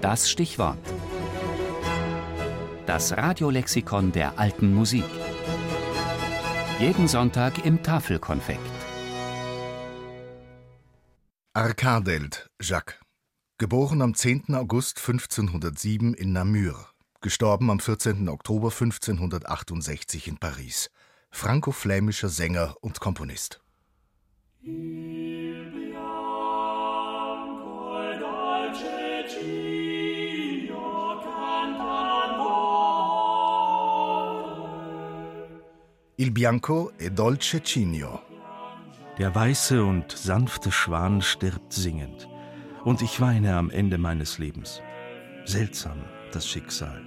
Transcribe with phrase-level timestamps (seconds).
[0.00, 0.78] Das Stichwort.
[2.86, 5.04] Das Radiolexikon der alten Musik.
[6.78, 8.60] Jeden Sonntag im Tafelkonfekt.
[11.52, 12.98] Arkadelt, Jacques.
[13.58, 14.54] Geboren am 10.
[14.54, 16.88] August 1507 in Namur.
[17.20, 18.30] Gestorben am 14.
[18.30, 20.90] Oktober 1568 in Paris.
[21.30, 23.60] Franco-flämischer Sänger und Komponist.
[36.20, 38.20] Il Bianco e Dolce Cigno.
[39.16, 42.28] Der weiße und sanfte Schwan stirbt singend,
[42.84, 44.82] und ich weine am Ende meines Lebens.
[45.46, 47.02] Seltsam, das Schicksal,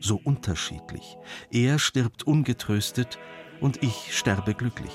[0.00, 1.18] so unterschiedlich.
[1.50, 3.18] Er stirbt ungetröstet,
[3.60, 4.94] und ich sterbe glücklich.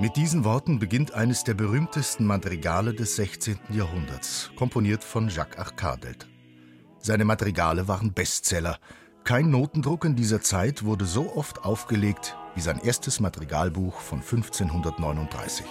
[0.00, 3.60] Mit diesen Worten beginnt eines der berühmtesten Madrigale des 16.
[3.68, 6.28] Jahrhunderts, komponiert von Jacques Arcadelt.
[6.98, 8.80] Seine Madrigale waren Bestseller,
[9.30, 15.64] kein Notendruck in dieser Zeit wurde so oft aufgelegt wie sein erstes Madrigalbuch von 1539.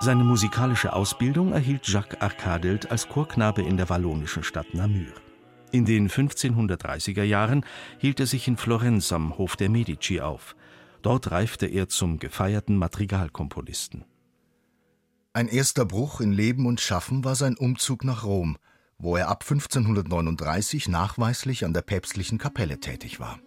[0.00, 5.27] Seine musikalische Ausbildung erhielt Jacques Arcadelt als Chorknabe in der wallonischen Stadt Namur.
[5.70, 7.64] In den 1530er Jahren
[7.98, 10.56] hielt er sich in Florenz am Hof der Medici auf.
[11.02, 14.04] Dort reifte er zum gefeierten Madrigalkomponisten.
[15.34, 18.56] Ein erster Bruch in Leben und Schaffen war sein Umzug nach Rom,
[18.98, 23.38] wo er ab 1539 nachweislich an der päpstlichen Kapelle tätig war.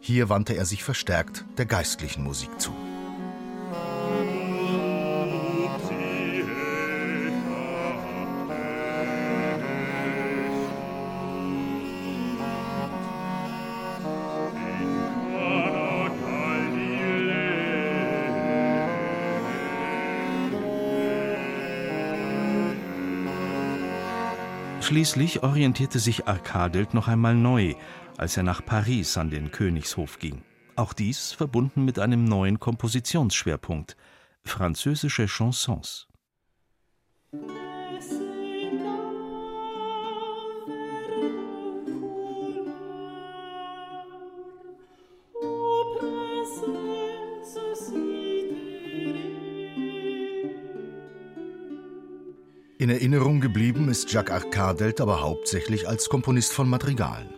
[0.00, 2.72] Hier wandte er sich verstärkt der geistlichen Musik zu.
[24.86, 27.74] Schließlich orientierte sich Arkadelt noch einmal neu,
[28.16, 30.42] als er nach Paris an den Königshof ging.
[30.76, 33.96] Auch dies verbunden mit einem neuen Kompositionsschwerpunkt:
[34.44, 36.06] französische Chansons.
[52.78, 57.30] In Erinnerung geblieben ist Jacques Arcadelt aber hauptsächlich als Komponist von Madrigalen.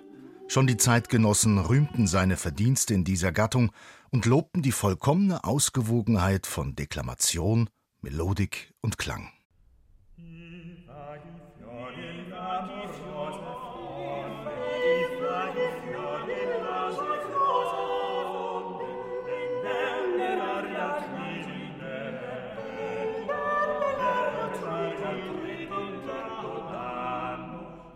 [0.48, 3.70] Schon die Zeitgenossen rühmten seine Verdienste in dieser Gattung
[4.10, 9.30] und lobten die vollkommene Ausgewogenheit von Deklamation, Melodik und Klang.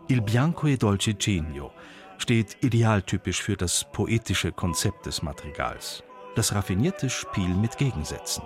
[0.09, 1.71] Il Bianco e Dolce Genio
[2.19, 6.03] steht idealtypisch für das poetische Konzept des Madrigals,
[6.35, 8.45] das raffinierte Spiel mit Gegensätzen.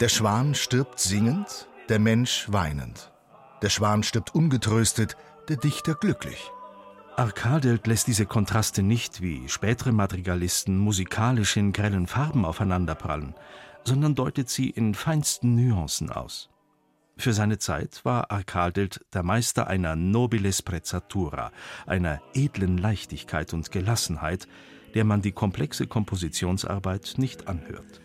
[0.00, 3.12] Der Schwan stirbt singend, der Mensch weinend.
[3.62, 5.16] Der Schwan stirbt ungetröstet,
[5.48, 6.50] der Dichter glücklich.
[7.16, 13.34] Arkadelt lässt diese Kontraste nicht, wie spätere Madrigalisten, musikalisch in grellen Farben aufeinanderprallen,
[13.84, 16.50] sondern deutet sie in feinsten Nuancen aus.
[17.16, 21.52] Für seine Zeit war Arkadelt der Meister einer nobile sprezzatura,
[21.86, 24.48] einer edlen Leichtigkeit und Gelassenheit,
[24.94, 28.00] der man die komplexe Kompositionsarbeit nicht anhört.